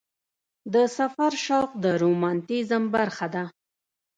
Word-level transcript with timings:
د 0.73 0.75
سفر 0.97 1.31
شوق 1.45 1.69
د 1.83 1.85
رومانتیزم 2.01 2.83
برخه 2.95 3.27
ده. 3.35 3.43